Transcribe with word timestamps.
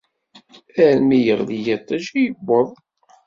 Armi 0.85 1.19
yeɣli 1.25 1.57
yiṭij 1.65 2.05
i 2.21 2.23
yuweḍ. 2.25 2.69